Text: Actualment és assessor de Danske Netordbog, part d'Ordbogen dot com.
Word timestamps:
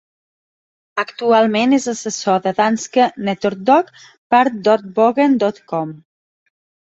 Actualment 1.01 1.75
és 1.77 1.83
assessor 1.91 2.39
de 2.45 2.53
Danske 2.61 3.05
Netordbog, 3.27 3.93
part 4.35 4.57
d'Ordbogen 4.69 5.37
dot 5.47 5.61
com. 5.73 5.93